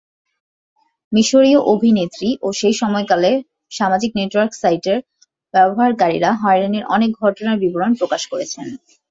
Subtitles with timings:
[1.11, 3.31] মিশরীয় অভিনেত্রী এবং সেই সময়কালে
[3.71, 4.97] সামাজিক নেটওয়ার্ক সাইটের
[5.53, 8.65] ব্যবহারকারীরা হয়রানির অনেক ঘটনার বিবরণ প্রকাশ করেছেন।